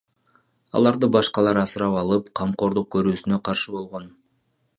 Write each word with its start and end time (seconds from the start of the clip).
Аларды 0.79 1.09
башкалар 1.15 1.59
асырап 1.65 1.99
алып, 2.01 2.33
камкордук 2.41 2.91
көрүүсүнө 2.97 3.41
каршы 3.51 3.77
болгон. 3.77 4.11